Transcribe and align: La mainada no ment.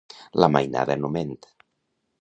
La 0.43 0.49
mainada 0.55 0.97
no 1.03 1.13
ment. 1.19 1.39